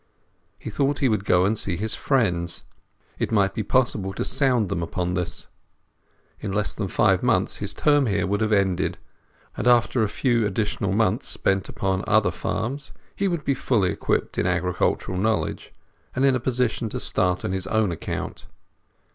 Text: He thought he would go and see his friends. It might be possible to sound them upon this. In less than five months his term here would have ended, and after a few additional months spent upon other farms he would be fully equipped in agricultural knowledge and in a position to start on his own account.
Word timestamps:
He 0.57 0.71
thought 0.71 0.97
he 0.97 1.07
would 1.07 1.25
go 1.25 1.45
and 1.45 1.55
see 1.55 1.77
his 1.77 1.93
friends. 1.93 2.65
It 3.19 3.31
might 3.31 3.53
be 3.53 3.61
possible 3.61 4.13
to 4.13 4.25
sound 4.25 4.67
them 4.69 4.81
upon 4.81 5.13
this. 5.13 5.45
In 6.39 6.51
less 6.51 6.73
than 6.73 6.87
five 6.87 7.21
months 7.21 7.57
his 7.57 7.75
term 7.75 8.07
here 8.07 8.25
would 8.25 8.41
have 8.41 8.51
ended, 8.51 8.97
and 9.55 9.67
after 9.67 10.01
a 10.01 10.09
few 10.09 10.43
additional 10.47 10.91
months 10.91 11.27
spent 11.27 11.69
upon 11.69 12.03
other 12.07 12.31
farms 12.31 12.91
he 13.15 13.27
would 13.27 13.43
be 13.45 13.53
fully 13.53 13.91
equipped 13.91 14.39
in 14.39 14.47
agricultural 14.47 15.19
knowledge 15.19 15.71
and 16.15 16.25
in 16.25 16.35
a 16.35 16.39
position 16.39 16.89
to 16.89 16.99
start 16.99 17.45
on 17.45 17.51
his 17.51 17.67
own 17.67 17.91
account. 17.91 18.47